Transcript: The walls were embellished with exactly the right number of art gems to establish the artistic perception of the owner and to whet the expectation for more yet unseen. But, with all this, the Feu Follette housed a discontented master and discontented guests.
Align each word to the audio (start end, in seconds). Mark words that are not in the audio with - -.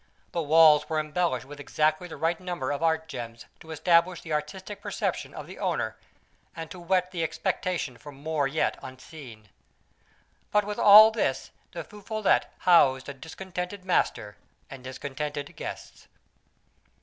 The 0.31 0.41
walls 0.41 0.89
were 0.89 0.99
embellished 0.99 1.45
with 1.45 1.59
exactly 1.59 2.07
the 2.07 2.17
right 2.17 2.39
number 2.39 2.71
of 2.71 2.81
art 2.81 3.07
gems 3.07 3.45
to 3.59 3.69
establish 3.69 4.21
the 4.23 4.33
artistic 4.33 4.81
perception 4.81 5.31
of 5.35 5.45
the 5.45 5.59
owner 5.59 5.95
and 6.55 6.71
to 6.71 6.79
whet 6.79 7.11
the 7.11 7.21
expectation 7.21 7.99
for 7.99 8.11
more 8.11 8.47
yet 8.47 8.79
unseen. 8.81 9.49
But, 10.49 10.65
with 10.65 10.79
all 10.79 11.11
this, 11.11 11.51
the 11.73 11.83
Feu 11.83 12.01
Follette 12.01 12.51
housed 12.61 13.09
a 13.09 13.13
discontented 13.13 13.85
master 13.85 14.37
and 14.71 14.83
discontented 14.83 15.55
guests. 15.55 16.07